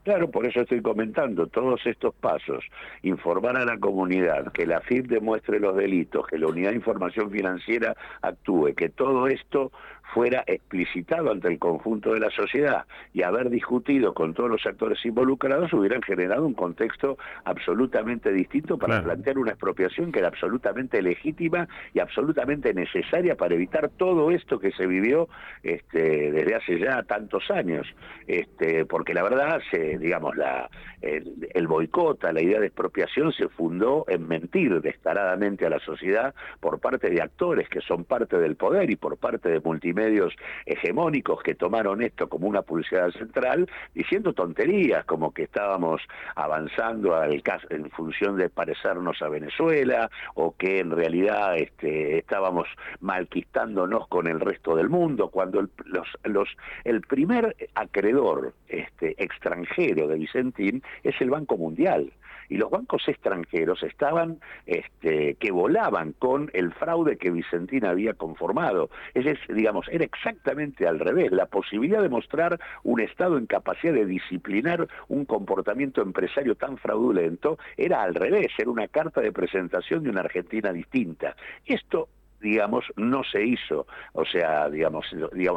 Claro, 0.04 0.30
por 0.30 0.46
eso 0.46 0.60
estoy 0.60 0.82
comentando 0.82 1.46
todos 1.46 1.80
estos 1.86 2.14
pasos, 2.14 2.62
informar 3.00 3.56
a 3.56 3.64
la 3.64 3.78
comunidad, 3.78 4.52
que 4.52 4.66
la 4.66 4.82
FIP 4.82 5.06
demuestre 5.06 5.58
los 5.58 5.74
delitos, 5.74 6.26
que 6.26 6.36
la 6.36 6.46
Unidad 6.46 6.70
de 6.70 6.76
Información 6.76 7.30
Financiera 7.30 7.96
actúe, 8.20 8.74
que 8.74 8.90
todo 8.90 9.26
esto 9.28 9.72
fuera 10.14 10.44
explicitado 10.46 11.32
ante 11.32 11.48
el 11.48 11.58
conjunto 11.58 12.14
de 12.14 12.20
la 12.20 12.30
sociedad 12.30 12.86
y 13.12 13.22
haber 13.22 13.50
discutido 13.50 14.14
con 14.14 14.32
todos 14.32 14.48
los 14.48 14.64
actores 14.64 15.04
involucrados 15.04 15.72
hubieran 15.72 16.02
generado 16.02 16.46
un 16.46 16.54
contexto 16.54 17.18
absolutamente 17.44 18.32
distinto 18.32 18.78
para 18.78 19.02
plantear 19.02 19.38
una 19.38 19.50
expropiación 19.50 20.12
que 20.12 20.20
era 20.20 20.28
absolutamente 20.28 21.02
legítima 21.02 21.66
y 21.92 21.98
absolutamente 21.98 22.72
necesaria 22.72 23.34
para 23.34 23.56
evitar 23.56 23.88
todo 23.88 24.30
esto 24.30 24.60
que 24.60 24.70
se 24.70 24.86
vivió 24.86 25.28
este, 25.64 26.30
desde 26.30 26.54
hace 26.54 26.78
ya 26.78 27.02
tantos 27.02 27.50
años. 27.50 27.84
Este, 28.28 28.86
porque 28.86 29.14
la 29.14 29.24
verdad, 29.24 29.60
se, 29.72 29.98
digamos, 29.98 30.36
la, 30.36 30.70
el, 31.02 31.48
el 31.52 31.66
boicot 31.66 32.24
a 32.24 32.32
la 32.32 32.40
idea 32.40 32.60
de 32.60 32.66
expropiación 32.66 33.32
se 33.32 33.48
fundó 33.48 34.04
en 34.06 34.28
mentir 34.28 34.80
descaradamente 34.80 35.66
a 35.66 35.70
la 35.70 35.80
sociedad 35.80 36.34
por 36.60 36.78
parte 36.78 37.10
de 37.10 37.20
actores 37.20 37.68
que 37.68 37.80
son 37.80 38.04
parte 38.04 38.38
del 38.38 38.54
poder 38.54 38.90
y 38.90 38.96
por 38.96 39.16
parte 39.16 39.48
de 39.48 39.60
multimedia 39.60 40.03
medios 40.04 40.34
hegemónicos 40.66 41.42
que 41.42 41.54
tomaron 41.54 42.02
esto 42.02 42.28
como 42.28 42.46
una 42.46 42.62
publicidad 42.62 43.10
central, 43.10 43.68
diciendo 43.94 44.32
tonterías 44.32 45.04
como 45.04 45.32
que 45.32 45.44
estábamos 45.44 46.02
avanzando 46.36 47.14
al 47.16 47.42
caso, 47.42 47.66
en 47.70 47.90
función 47.90 48.36
de 48.36 48.48
parecernos 48.48 49.20
a 49.22 49.28
Venezuela 49.28 50.10
o 50.34 50.54
que 50.56 50.80
en 50.80 50.90
realidad 50.90 51.56
este, 51.56 52.18
estábamos 52.18 52.66
malquistándonos 53.00 54.08
con 54.08 54.26
el 54.26 54.40
resto 54.40 54.76
del 54.76 54.88
mundo, 54.88 55.28
cuando 55.28 55.60
el, 55.60 55.70
los, 55.86 56.08
los, 56.24 56.48
el 56.84 57.00
primer 57.02 57.56
acreedor 57.74 58.52
este, 58.68 59.14
extranjero 59.22 60.06
de 60.08 60.16
Vicentín 60.16 60.82
es 61.02 61.20
el 61.20 61.30
Banco 61.30 61.56
Mundial 61.56 62.12
y 62.48 62.56
los 62.56 62.70
bancos 62.70 63.08
extranjeros 63.08 63.82
estaban 63.82 64.40
este, 64.66 65.34
que 65.34 65.50
volaban 65.50 66.12
con 66.12 66.50
el 66.54 66.72
fraude 66.72 67.16
que 67.16 67.30
Vicentín 67.30 67.84
había 67.84 68.14
conformado. 68.14 68.90
Es, 69.14 69.38
digamos, 69.48 69.88
era 69.90 70.04
exactamente 70.04 70.86
al 70.86 70.98
revés. 70.98 71.32
La 71.32 71.46
posibilidad 71.46 72.02
de 72.02 72.08
mostrar 72.08 72.58
un 72.82 73.00
Estado 73.00 73.38
en 73.38 73.46
capacidad 73.46 73.92
de 73.92 74.06
disciplinar 74.06 74.88
un 75.08 75.24
comportamiento 75.24 76.02
empresario 76.02 76.54
tan 76.54 76.78
fraudulento 76.78 77.58
era 77.76 78.02
al 78.02 78.14
revés, 78.14 78.48
era 78.58 78.70
una 78.70 78.88
carta 78.88 79.20
de 79.20 79.32
presentación 79.32 80.02
de 80.02 80.10
una 80.10 80.20
Argentina 80.20 80.72
distinta. 80.72 81.36
Esto 81.66 82.08
digamos, 82.44 82.84
no 82.96 83.24
se 83.24 83.42
hizo. 83.42 83.86
O 84.12 84.24
sea, 84.26 84.68
digamos, 84.68 85.06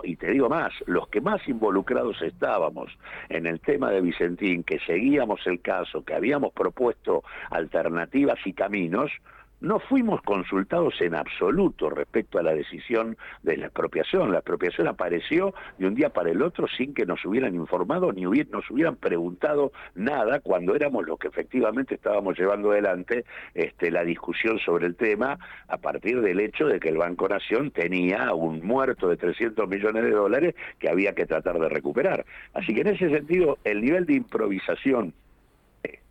y 0.04 0.16
te 0.16 0.32
digo 0.32 0.48
más, 0.48 0.72
los 0.86 1.10
que 1.10 1.20
más 1.20 1.46
involucrados 1.48 2.22
estábamos 2.22 2.90
en 3.28 3.46
el 3.46 3.60
tema 3.60 3.92
de 3.92 4.00
Vicentín, 4.00 4.64
que 4.64 4.80
seguíamos 4.80 5.46
el 5.46 5.62
caso, 5.62 6.06
que 6.06 6.16
habíamos 6.16 6.54
propuesto 6.54 7.24
alternativas 7.52 8.40
y 8.46 8.54
caminos, 8.54 9.12
no 9.60 9.80
fuimos 9.80 10.22
consultados 10.22 11.02
en 11.02 11.16
absoluto 11.16 11.90
respecto 11.90 12.38
a 12.38 12.44
la 12.44 12.54
decisión 12.54 13.18
de 13.44 13.58
la 13.58 13.66
expropiación. 13.68 14.32
La 14.32 14.40
expropiación 14.40 14.88
apareció 14.88 15.54
de 15.78 15.88
un 15.88 15.96
día 15.96 16.10
para 16.10 16.30
el 16.30 16.42
otro 16.42 16.68
sin 16.68 16.94
que 16.94 17.06
nos 17.06 17.24
hubieran 17.26 17.56
informado 17.56 18.12
ni 18.14 18.28
nos 18.28 18.70
hubieran 18.70 18.96
preguntado 18.98 19.72
nada 19.96 20.40
cuando 20.42 20.76
éramos 20.76 21.06
los 21.06 21.18
que 21.18 21.28
efectivamente 21.28 21.96
estábamos 21.96 22.38
llevando 22.38 22.72
adelante 22.72 23.26
este, 23.54 23.90
la 23.90 24.04
discusión 24.04 24.60
sobre 24.60 24.86
el 24.86 24.96
tema 24.96 25.40
a 25.68 25.78
partir 25.78 26.22
del 26.22 26.40
hecho 26.40 26.68
de 26.68 26.80
que 26.80 26.90
el 26.90 26.98
Banco 26.98 27.28
Nación 27.28 27.72
tenía 27.72 28.34
un 28.34 28.66
muerto 28.66 29.08
de 29.10 29.18
300 29.18 29.68
millones 29.68 30.04
de 30.04 30.12
dólares 30.12 30.56
que 30.78 30.90
había 30.90 31.14
que 31.14 31.26
tratar 31.26 31.58
de 31.60 31.70
recuperar. 31.70 32.26
Así 32.54 32.74
que 32.74 32.82
en 32.82 32.88
ese 32.88 33.10
sentido, 33.10 33.58
el 33.64 33.82
nivel 33.82 34.06
de 34.06 34.14
improvisación 34.14 35.14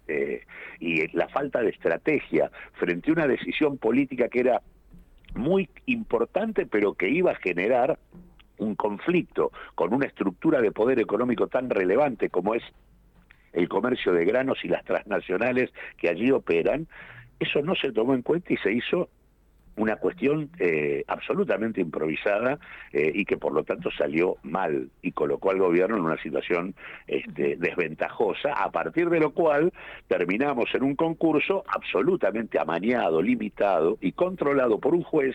eh, 0.08 0.42
y 0.80 1.08
la 1.16 1.28
falta 1.28 1.62
de 1.62 1.70
estrategia 1.70 2.50
frente 2.74 3.10
a 3.10 3.14
una 3.14 3.26
decisión 3.26 3.78
política 3.78 4.28
que 4.28 4.40
era 4.40 4.62
muy 5.34 5.68
importante, 5.86 6.66
pero 6.66 6.94
que 6.94 7.08
iba 7.08 7.32
a 7.32 7.36
generar 7.36 7.98
un 8.58 8.74
conflicto 8.74 9.52
con 9.74 9.92
una 9.92 10.06
estructura 10.06 10.60
de 10.60 10.72
poder 10.72 10.98
económico 10.98 11.46
tan 11.46 11.68
relevante 11.68 12.30
como 12.30 12.54
es 12.54 12.62
el 13.52 13.68
comercio 13.68 14.12
de 14.12 14.24
granos 14.24 14.58
y 14.64 14.68
las 14.68 14.84
transnacionales 14.84 15.70
que 15.96 16.08
allí 16.08 16.30
operan, 16.30 16.86
eso 17.38 17.62
no 17.62 17.74
se 17.74 17.92
tomó 17.92 18.14
en 18.14 18.22
cuenta 18.22 18.52
y 18.52 18.56
se 18.58 18.72
hizo 18.72 19.08
una 19.76 19.96
cuestión 19.96 20.50
eh, 20.58 21.04
absolutamente 21.06 21.80
improvisada 21.80 22.58
eh, 22.92 23.10
y 23.14 23.24
que 23.24 23.36
por 23.36 23.52
lo 23.52 23.64
tanto 23.64 23.90
salió 23.90 24.36
mal 24.42 24.90
y 25.02 25.12
colocó 25.12 25.50
al 25.50 25.58
gobierno 25.58 25.96
en 25.96 26.02
una 26.02 26.20
situación 26.22 26.74
este, 27.06 27.56
desventajosa, 27.56 28.52
a 28.52 28.70
partir 28.70 29.10
de 29.10 29.20
lo 29.20 29.30
cual 29.32 29.72
terminamos 30.08 30.74
en 30.74 30.82
un 30.82 30.96
concurso 30.96 31.64
absolutamente 31.68 32.58
amañado, 32.58 33.22
limitado 33.22 33.98
y 34.00 34.12
controlado 34.12 34.78
por 34.78 34.94
un 34.94 35.02
juez 35.02 35.34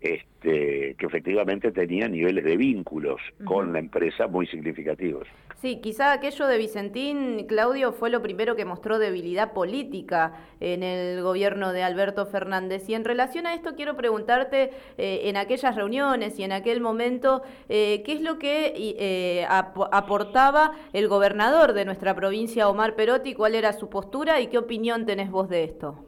este, 0.00 0.31
que 0.42 0.96
efectivamente 0.98 1.72
tenía 1.72 2.08
niveles 2.08 2.44
de 2.44 2.56
vínculos 2.56 3.20
con 3.44 3.72
la 3.72 3.78
empresa 3.78 4.26
muy 4.26 4.46
significativos. 4.46 5.26
Sí, 5.62 5.80
quizá 5.80 6.10
aquello 6.10 6.48
de 6.48 6.58
Vicentín, 6.58 7.46
Claudio, 7.46 7.92
fue 7.92 8.10
lo 8.10 8.20
primero 8.20 8.56
que 8.56 8.64
mostró 8.64 8.98
debilidad 8.98 9.52
política 9.52 10.32
en 10.58 10.82
el 10.82 11.22
gobierno 11.22 11.72
de 11.72 11.84
Alberto 11.84 12.26
Fernández. 12.26 12.88
Y 12.88 12.94
en 12.94 13.04
relación 13.04 13.46
a 13.46 13.54
esto 13.54 13.76
quiero 13.76 13.96
preguntarte, 13.96 14.70
eh, 14.98 15.20
en 15.24 15.36
aquellas 15.36 15.76
reuniones 15.76 16.36
y 16.40 16.42
en 16.42 16.50
aquel 16.50 16.80
momento, 16.80 17.42
eh, 17.68 18.02
¿qué 18.04 18.14
es 18.14 18.22
lo 18.22 18.40
que 18.40 18.72
eh, 18.76 19.46
aportaba 19.48 20.72
el 20.92 21.06
gobernador 21.06 21.74
de 21.74 21.84
nuestra 21.84 22.16
provincia, 22.16 22.68
Omar 22.68 22.96
Perotti? 22.96 23.34
¿Cuál 23.34 23.54
era 23.54 23.72
su 23.72 23.88
postura 23.88 24.40
y 24.40 24.48
qué 24.48 24.58
opinión 24.58 25.06
tenés 25.06 25.30
vos 25.30 25.48
de 25.48 25.62
esto? 25.62 26.06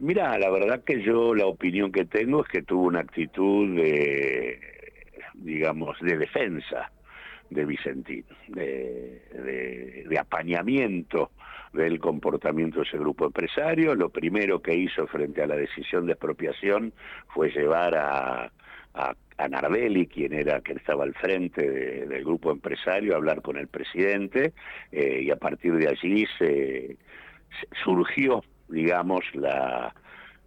Mira, 0.00 0.38
la 0.38 0.48
verdad 0.50 0.84
que 0.84 1.02
yo 1.02 1.34
la 1.34 1.46
opinión 1.46 1.90
que 1.90 2.04
tengo 2.04 2.44
es 2.44 2.48
que 2.48 2.62
tuvo 2.62 2.86
una 2.86 3.00
actitud 3.00 3.74
de, 3.74 4.60
digamos, 5.34 5.98
de 6.00 6.16
defensa 6.16 6.92
de 7.50 7.64
Vicentín, 7.64 8.24
de, 8.48 10.16
apañamiento 10.20 11.32
del 11.72 11.98
comportamiento 11.98 12.78
de 12.80 12.86
ese 12.86 12.98
grupo 12.98 13.26
empresario. 13.26 13.96
Lo 13.96 14.10
primero 14.10 14.62
que 14.62 14.74
hizo 14.74 15.06
frente 15.08 15.42
a 15.42 15.46
la 15.48 15.56
decisión 15.56 16.06
de 16.06 16.12
expropiación 16.12 16.92
fue 17.34 17.50
llevar 17.50 17.96
a, 17.96 18.52
a, 18.94 19.48
Nardelli, 19.48 20.06
quien 20.06 20.32
era 20.32 20.60
quien 20.60 20.78
estaba 20.78 21.04
al 21.04 21.14
frente 21.14 22.06
del 22.06 22.24
grupo 22.24 22.52
empresario, 22.52 23.14
a 23.14 23.16
hablar 23.16 23.42
con 23.42 23.56
el 23.56 23.66
presidente 23.66 24.52
eh, 24.92 25.22
y 25.22 25.30
a 25.30 25.36
partir 25.36 25.74
de 25.74 25.88
allí 25.88 26.26
se 26.38 26.96
surgió 27.82 28.42
digamos, 28.68 29.24
la, 29.34 29.94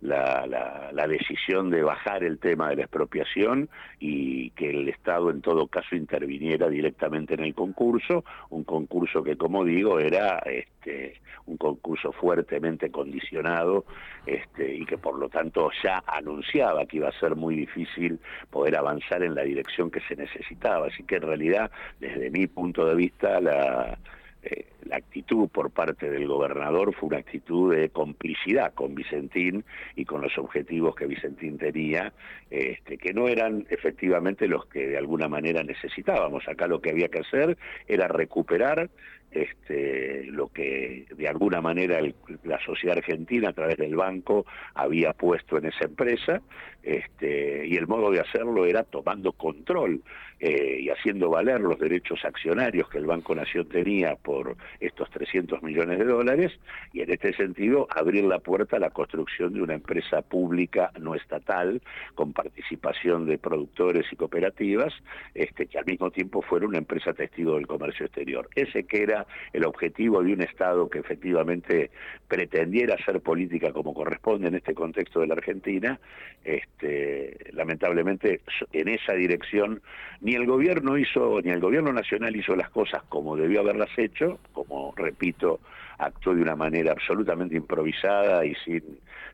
la, 0.02 0.90
la, 0.92 1.08
decisión 1.08 1.70
de 1.70 1.84
bajar 1.84 2.24
el 2.24 2.40
tema 2.40 2.70
de 2.70 2.78
la 2.78 2.82
expropiación 2.84 3.70
y 4.00 4.50
que 4.52 4.72
el 4.72 4.90
Estado 4.90 5.30
en 5.30 5.42
todo 5.42 5.68
caso 5.68 5.96
interviniera 5.96 6.70
directamente 6.70 7.36
en 7.36 7.42
el 7.42 7.54
concurso, 7.54 8.26
un 8.50 8.64
concurso 8.64 9.24
que 9.24 9.38
como 9.38 9.64
digo 9.64 10.00
era 10.00 10.40
este, 10.40 11.22
un 11.46 11.58
concurso 11.58 12.12
fuertemente 12.12 12.90
condicionado 12.90 13.86
este, 14.26 14.74
y 14.74 14.86
que 14.86 14.98
por 14.98 15.20
lo 15.20 15.30
tanto 15.30 15.70
ya 15.84 16.04
anunciaba 16.08 16.86
que 16.86 16.98
iba 16.98 17.10
a 17.10 17.20
ser 17.20 17.36
muy 17.36 17.56
difícil 17.56 18.20
poder 18.50 18.78
avanzar 18.78 19.22
en 19.22 19.36
la 19.36 19.44
dirección 19.44 19.92
que 19.92 20.02
se 20.02 20.16
necesitaba. 20.16 20.88
Así 20.88 21.04
que 21.04 21.18
en 21.18 21.24
realidad, 21.24 21.72
desde 22.00 22.32
mi 22.32 22.48
punto 22.48 22.86
de 22.86 22.96
vista, 22.96 23.40
la, 23.40 23.98
eh, 24.44 24.66
la 24.92 24.98
actitud 24.98 25.48
por 25.48 25.72
parte 25.72 26.10
del 26.10 26.28
gobernador 26.28 26.94
fue 26.94 27.08
una 27.08 27.20
actitud 27.20 27.74
de 27.74 27.90
complicidad 27.90 28.74
con 28.74 28.94
Vicentín 28.94 29.64
y 29.96 30.04
con 30.04 30.22
los 30.22 30.38
objetivos 30.38 30.96
que 30.96 31.08
Vicentín 31.08 31.58
tenía, 31.58 32.12
este, 32.50 32.98
que 32.98 33.14
no 33.14 33.30
eran 33.30 33.66
efectivamente 33.70 34.50
los 34.50 34.66
que 34.66 34.88
de 34.88 34.98
alguna 34.98 35.30
manera 35.30 35.64
necesitábamos. 35.64 36.46
Acá 36.46 36.68
lo 36.68 36.82
que 36.82 36.90
había 36.90 37.08
que 37.08 37.20
hacer 37.20 37.58
era 37.88 38.10
recuperar 38.10 38.90
este, 39.32 40.26
lo 40.26 40.50
que 40.50 41.06
de 41.16 41.28
alguna 41.28 41.62
manera 41.62 42.00
la 42.44 42.60
sociedad 42.66 42.98
argentina 42.98 43.50
a 43.50 43.54
través 43.54 43.78
del 43.78 43.96
banco 43.96 44.46
había 44.74 45.14
puesto 45.14 45.58
en 45.58 45.66
esa 45.66 45.86
empresa 45.86 46.42
este, 46.84 47.68
y 47.68 47.76
el 47.76 47.88
modo 47.88 48.12
de 48.12 48.20
hacerlo 48.20 48.66
era 48.66 48.84
tomando 48.84 49.32
control 49.34 50.02
eh, 50.40 50.80
y 50.82 50.90
haciendo 50.90 51.30
valer 51.30 51.62
los 51.62 51.78
derechos 51.78 52.26
accionarios 52.26 52.90
que 52.90 52.98
el 52.98 53.06
Banco 53.06 53.36
Nación 53.36 53.68
tenía 53.70 54.16
por 54.16 54.58
estos 54.80 55.08
300 55.12 55.62
millones 55.62 56.00
de 56.00 56.06
dólares 56.06 56.52
y 56.92 57.02
en 57.02 57.12
este 57.12 57.34
sentido 57.34 57.88
abrir 57.92 58.24
la 58.24 58.40
puerta 58.40 58.78
a 58.78 58.80
la 58.80 58.90
construcción 58.90 59.54
de 59.54 59.62
una 59.62 59.76
empresa 59.76 60.24
pública 60.24 60.92
no 61.00 61.14
estatal 61.14 61.82
con 62.16 62.34
participación 62.34 63.28
de 63.28 63.38
productores 63.38 64.06
y 64.12 64.16
cooperativas 64.16 64.92
este, 65.36 65.68
que 65.68 65.78
al 65.78 65.86
mismo 65.86 66.10
tiempo 66.10 66.42
fuera 66.42 66.66
una 66.66 66.80
empresa 66.80 67.14
testigo 67.14 67.56
del 67.56 67.68
comercio 67.68 68.08
exterior. 68.08 68.50
Ese 68.56 68.86
que 68.86 69.04
era 69.04 69.21
el 69.54 69.66
objetivo 69.66 70.24
de 70.24 70.34
un 70.34 70.42
Estado 70.42 70.90
que 70.90 71.00
efectivamente 71.00 71.92
pretendiera 72.28 72.96
hacer 72.96 73.22
política 73.22 73.72
como 73.72 73.94
corresponde 73.94 74.48
en 74.48 74.56
este 74.56 74.74
contexto 74.74 75.20
de 75.20 75.28
la 75.28 75.34
Argentina, 75.34 76.00
este, 76.44 77.38
lamentablemente 77.54 78.42
en 78.72 78.88
esa 78.88 79.14
dirección 79.14 79.82
ni 80.22 80.36
el 80.36 80.46
gobierno 80.46 80.98
hizo, 80.98 81.42
ni 81.42 81.52
el 81.52 81.60
gobierno 81.60 81.92
nacional 81.94 82.36
hizo 82.36 82.56
las 82.56 82.70
cosas 82.70 83.04
como 83.10 83.36
debió 83.36 83.62
haberlas 83.62 83.90
hecho, 83.98 84.40
como 84.54 84.94
repito, 84.96 85.60
actuó 86.02 86.34
de 86.34 86.42
una 86.42 86.56
manera 86.56 86.92
absolutamente 86.92 87.56
improvisada 87.56 88.44
y 88.46 88.56
sin, 88.66 88.84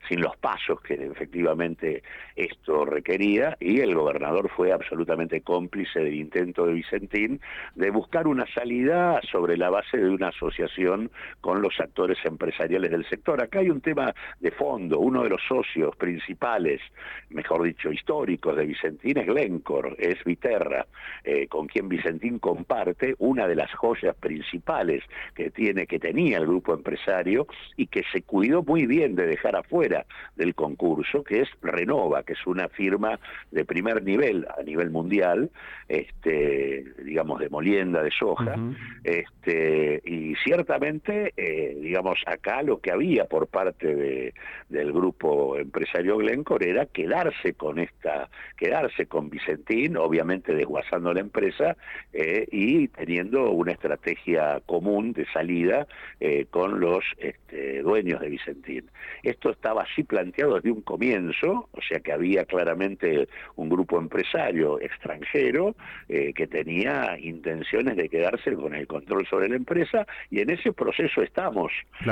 sin 0.08 0.22
los 0.22 0.36
pasos 0.38 0.82
que 0.82 0.94
efectivamente 0.94 2.04
esto 2.36 2.86
requería, 2.86 3.58
y 3.60 3.80
el 3.80 3.96
gobernador 3.96 4.50
fue 4.50 4.72
absolutamente 4.72 5.42
cómplice 5.42 6.00
del 6.00 6.16
intento 6.16 6.66
de 6.66 6.74
Vicentín 6.74 7.40
de 7.76 7.90
buscar 7.90 8.28
una 8.28 8.46
salida 8.54 9.20
sobre 9.32 9.58
la 9.58 9.70
base 9.70 9.98
de 9.98 10.10
una 10.10 10.28
asociación 10.30 11.10
con 11.42 11.62
los 11.62 11.80
actores 11.80 12.18
empresariales 12.26 12.92
del 12.92 13.08
sector. 13.08 13.42
Acá 13.42 13.60
hay 13.60 13.70
un 13.70 13.82
tema 13.82 14.14
de 14.40 14.52
fondo, 14.52 15.00
uno 15.00 15.24
de 15.24 15.30
los 15.30 15.42
socios 15.48 15.96
principales, 15.96 16.82
mejor 17.30 17.64
dicho, 17.64 17.92
históricos 17.92 18.56
de 18.56 18.66
Vicentín 18.66 19.18
es 19.18 19.26
Glencore, 19.26 19.96
es 19.98 20.24
Viterra, 20.24 20.86
eh, 21.24 21.48
con 21.48 21.68
quien 21.68 21.88
Vicentín 21.88 22.40
comparte 22.40 23.16
una 23.20 23.48
de 23.48 23.56
las 23.56 23.74
joyas 23.74 24.16
principales 24.16 25.04
que 25.34 25.50
tiene, 25.50 25.88
que 25.88 26.00
tenía 26.00 26.38
el 26.38 26.46
grupo 26.46 26.57
grupo 26.58 26.74
empresario 26.74 27.46
y 27.76 27.88
que 27.88 28.04
se 28.12 28.24
cuidó 28.24 28.64
muy 28.64 28.88
bien 28.88 29.16
de 29.16 29.28
dejar 29.28 29.56
afuera 29.56 30.06
del 30.36 30.56
concurso, 30.56 31.24
que 31.24 31.42
es 31.42 31.50
Renova, 31.62 32.24
que 32.24 32.34
es 32.34 32.48
una 32.48 32.68
firma 32.68 33.20
de 33.52 33.64
primer 33.64 34.04
nivel 34.04 34.48
a 34.58 34.64
nivel 34.64 34.90
mundial, 34.90 35.52
este, 35.88 36.84
digamos 37.04 37.40
de 37.40 37.50
molienda 37.50 38.02
de 38.02 38.12
soja, 38.12 38.56
este, 39.04 40.02
y 40.04 40.36
ciertamente, 40.44 41.34
eh, 41.38 41.78
digamos, 41.80 42.20
acá 42.26 42.64
lo 42.64 42.80
que 42.80 42.92
había 42.92 43.26
por 43.26 43.48
parte 43.48 43.96
de, 43.96 44.34
del 44.70 44.92
grupo 44.92 45.58
empresario 45.58 46.18
Glencore 46.18 46.72
era 46.72 46.86
quedarse 46.88 47.54
con 47.54 47.78
esta, 47.78 48.30
quedarse 48.58 49.06
con 49.06 49.30
Vicentín, 49.30 49.96
obviamente 49.98 50.56
desguazando 50.56 51.14
la 51.14 51.20
empresa 51.20 51.78
eh, 52.14 52.48
y 52.52 52.88
teniendo 52.88 53.52
una 53.52 53.74
estrategia 53.74 54.62
común 54.66 55.14
de 55.14 55.26
salida 55.32 55.88
eh, 56.20 56.47
con 56.50 56.80
los 56.80 57.04
este, 57.18 57.82
dueños 57.82 58.20
de 58.20 58.30
Vicentín. 58.30 58.90
Esto 59.24 59.52
estaba 59.52 59.84
así 59.84 60.04
planteado 60.04 60.56
desde 60.56 60.72
un 60.72 60.82
comienzo, 60.82 61.70
o 61.72 61.82
sea 61.82 62.00
que 62.00 62.12
había 62.12 62.46
claramente 62.46 63.28
un 63.56 63.70
grupo 63.70 64.00
empresario 64.00 64.80
extranjero 64.80 65.76
eh, 66.10 66.34
que 66.34 66.48
tenía 66.48 67.18
intenciones 67.20 67.96
de 67.96 68.10
quedarse 68.10 68.54
con 68.54 68.74
el 68.74 68.88
control 68.88 69.26
sobre 69.28 69.50
la 69.50 69.56
empresa 69.56 70.06
y 70.30 70.42
en 70.42 70.50
ese 70.50 70.74
proceso 70.74 71.22
estamos. 71.22 71.72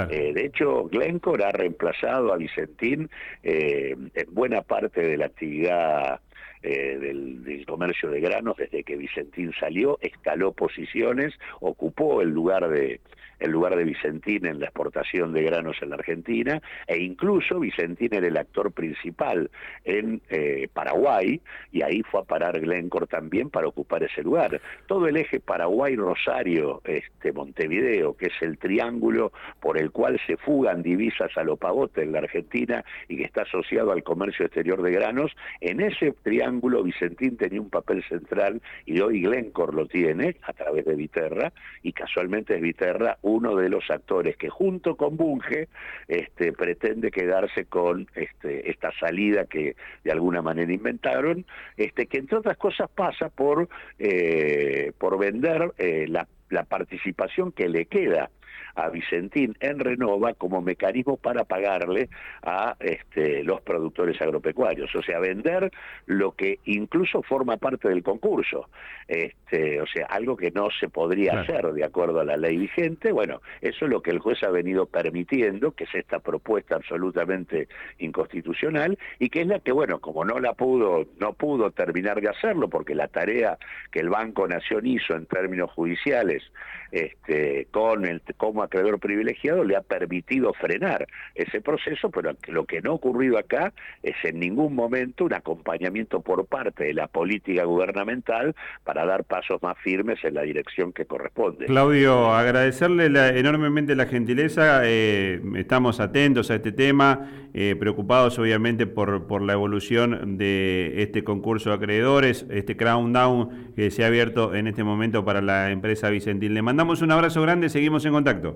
Eh, 0.09 0.33
de 0.33 0.45
hecho, 0.45 0.85
Glencore 0.85 1.45
ha 1.45 1.51
reemplazado 1.51 2.33
a 2.33 2.37
Vicentín 2.37 3.09
eh, 3.43 3.95
en 4.13 4.33
buena 4.33 4.61
parte 4.61 5.01
de 5.01 5.17
la 5.17 5.27
actividad 5.27 6.19
del, 6.61 7.63
comercio 7.67 8.09
de 8.09 8.21
granos 8.21 8.57
desde 8.57 8.83
que 8.83 8.95
Vicentín 8.95 9.53
salió, 9.59 9.99
escaló 10.01 10.51
posiciones, 10.51 11.33
ocupó 11.59 12.23
el 12.23 12.29
lugar 12.29 12.67
de, 12.69 13.01
el 13.39 13.51
lugar 13.51 13.75
de 13.75 13.83
Vicentín 13.83 14.45
en 14.45 14.59
la 14.59 14.67
exportación 14.67 15.33
de 15.33 15.43
granos 15.43 15.77
en 15.81 15.89
la 15.89 15.95
Argentina, 15.95 16.61
e 16.87 16.97
incluso 16.97 17.59
Vicentín 17.59 18.13
era 18.13 18.27
el 18.27 18.37
actor 18.37 18.71
principal 18.71 19.49
en 19.83 20.21
eh, 20.29 20.67
Paraguay, 20.73 21.41
y 21.71 21.81
ahí 21.81 22.01
fue 22.03 22.21
a 22.21 22.23
parar 22.23 22.59
Glencore 22.59 23.07
también 23.07 23.49
para 23.49 23.67
ocupar 23.67 24.03
ese 24.03 24.23
lugar. 24.23 24.61
Todo 24.87 25.07
el 25.07 25.17
eje 25.17 25.39
Paraguay-Rosario, 25.39 26.81
este, 26.85 27.31
Montevideo, 27.31 28.15
que 28.15 28.27
es 28.27 28.41
el 28.41 28.57
triángulo 28.57 29.31
por 29.59 29.77
el 29.77 29.91
cual 29.91 30.19
se 30.25 30.37
fugan 30.37 30.81
divisas 30.81 31.31
a 31.37 31.43
lo 31.43 31.57
pavote 31.57 32.03
en 32.03 32.11
la 32.11 32.19
Argentina 32.19 32.83
y 33.07 33.17
que 33.17 33.23
está 33.23 33.43
asociado 33.43 33.91
al 33.91 34.03
comercio 34.03 34.45
exterior 34.45 34.81
de 34.81 34.91
granos, 34.91 35.35
en 35.61 35.81
ese 35.81 36.11
triángulo 36.23 36.83
Vicentín 36.83 37.37
tenía 37.37 37.61
un 37.61 37.69
papel 37.69 38.03
central 38.07 38.61
y 38.85 38.99
hoy 38.99 39.21
Glencore 39.21 39.75
lo 39.75 39.87
tiene 39.87 40.37
a 40.43 40.53
través 40.53 40.85
de 40.85 40.95
Viterra, 40.95 41.51
y 41.83 41.93
casualmente 41.93 42.55
es 42.55 42.61
Viterra 42.61 43.17
uno 43.25 43.55
de 43.55 43.69
los 43.69 43.89
actores 43.89 44.37
que 44.37 44.49
junto 44.49 44.95
con 44.95 45.17
Bunge 45.17 45.67
este, 46.07 46.53
pretende 46.53 47.09
quedarse 47.09 47.65
con 47.65 48.07
este, 48.13 48.69
esta 48.69 48.91
salida 48.99 49.45
que 49.45 49.75
de 50.03 50.11
alguna 50.11 50.43
manera 50.43 50.71
inventaron, 50.71 51.45
este, 51.75 52.05
que 52.05 52.19
entre 52.19 52.37
otras 52.37 52.57
cosas 52.57 52.89
pasa 52.89 53.29
por, 53.29 53.67
eh, 53.97 54.91
vender 55.19 55.71
eh, 55.77 56.07
la 56.07 56.63
participación 56.65 57.51
que 57.51 57.69
le 57.69 57.85
queda 57.85 58.29
a 58.75 58.89
Vicentín 58.89 59.55
en 59.59 59.79
Renova 59.79 60.33
como 60.33 60.61
mecanismo 60.61 61.17
para 61.17 61.43
pagarle 61.43 62.09
a 62.43 62.75
este, 62.79 63.43
los 63.43 63.61
productores 63.61 64.21
agropecuarios, 64.21 64.93
o 64.95 65.01
sea, 65.01 65.19
vender 65.19 65.71
lo 66.05 66.33
que 66.33 66.59
incluso 66.65 67.21
forma 67.23 67.57
parte 67.57 67.89
del 67.89 68.03
concurso, 68.03 68.69
este, 69.07 69.81
o 69.81 69.87
sea, 69.87 70.05
algo 70.07 70.35
que 70.35 70.51
no 70.51 70.69
se 70.79 70.89
podría 70.89 71.39
hacer 71.39 71.71
de 71.73 71.83
acuerdo 71.83 72.19
a 72.19 72.25
la 72.25 72.37
ley 72.37 72.57
vigente, 72.57 73.11
bueno, 73.11 73.41
eso 73.61 73.85
es 73.85 73.91
lo 73.91 74.01
que 74.01 74.11
el 74.11 74.19
juez 74.19 74.43
ha 74.43 74.49
venido 74.49 74.85
permitiendo, 74.85 75.71
que 75.71 75.85
es 75.85 75.95
esta 75.95 76.19
propuesta 76.19 76.75
absolutamente 76.75 77.67
inconstitucional 77.99 78.97
y 79.19 79.29
que 79.29 79.41
es 79.41 79.47
la 79.47 79.59
que, 79.59 79.71
bueno, 79.71 79.99
como 79.99 80.25
no 80.25 80.39
la 80.39 80.53
pudo, 80.53 81.05
no 81.19 81.33
pudo 81.33 81.71
terminar 81.71 82.21
de 82.21 82.29
hacerlo, 82.29 82.69
porque 82.69 82.95
la 82.95 83.07
tarea 83.07 83.57
que 83.91 83.99
el 83.99 84.09
Banco 84.09 84.47
Nación 84.47 84.85
hizo 84.85 85.15
en 85.15 85.25
términos 85.25 85.71
judiciales, 85.71 86.43
este, 86.91 87.67
con 87.71 88.05
el 88.05 88.21
como 88.37 88.64
acreedor 88.65 88.99
privilegiado 88.99 89.63
le 89.63 89.75
ha 89.75 89.81
permitido 89.81 90.53
frenar 90.53 91.07
ese 91.33 91.61
proceso, 91.61 92.09
pero 92.09 92.35
lo 92.47 92.65
que 92.65 92.81
no 92.81 92.91
ha 92.91 92.93
ocurrido 92.95 93.37
acá 93.37 93.73
es 94.03 94.15
en 94.23 94.39
ningún 94.39 94.75
momento 94.75 95.25
un 95.25 95.33
acompañamiento 95.33 96.21
por 96.21 96.45
parte 96.45 96.85
de 96.85 96.93
la 96.93 97.07
política 97.07 97.63
gubernamental 97.63 98.55
para 98.83 99.05
dar 99.05 99.23
pasos 99.23 99.61
más 99.61 99.77
firmes 99.79 100.23
en 100.23 100.33
la 100.33 100.41
dirección 100.41 100.93
que 100.93 101.05
corresponde. 101.05 101.65
Claudio, 101.65 102.31
agradecerle 102.31 103.05
enormemente 103.39 103.95
la 103.95 104.05
gentileza, 104.05 104.81
eh, 104.83 105.41
estamos 105.55 105.99
atentos 105.99 106.51
a 106.51 106.55
este 106.55 106.71
tema, 106.71 107.29
eh, 107.53 107.75
preocupados 107.79 108.37
obviamente 108.39 108.85
por, 108.87 109.41
la 109.41 109.53
evolución 109.53 110.37
de 110.37 111.01
este 111.03 111.23
concurso 111.23 111.69
de 111.69 111.75
acreedores, 111.75 112.45
este 112.49 112.75
crown 112.75 113.13
down 113.13 113.73
que 113.75 113.91
se 113.91 114.03
ha 114.03 114.07
abierto 114.07 114.53
en 114.55 114.67
este 114.67 114.83
momento 114.83 115.23
para 115.23 115.41
la 115.41 115.71
empresa 115.71 116.09
Vicentín. 116.09 116.53
Le 116.53 116.61
mandamos 116.61 117.01
un 117.01 117.11
abrazo 117.11 117.41
grande, 117.41 117.69
seguimos 117.69 118.05
en 118.05 118.13
contacto. 118.13 118.54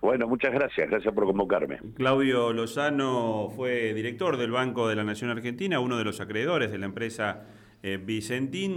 Bueno, 0.00 0.28
muchas 0.28 0.52
gracias, 0.52 0.88
gracias 0.88 1.12
por 1.12 1.26
convocarme. 1.26 1.78
Claudio 1.94 2.52
Lozano 2.52 3.50
fue 3.50 3.92
director 3.94 4.36
del 4.36 4.52
Banco 4.52 4.88
de 4.88 4.94
la 4.94 5.04
Nación 5.04 5.30
Argentina, 5.30 5.80
uno 5.80 5.98
de 5.98 6.04
los 6.04 6.20
acreedores 6.20 6.70
de 6.70 6.78
la 6.78 6.86
empresa 6.86 7.46
eh, 7.82 7.98
Vicentín. 8.02 8.66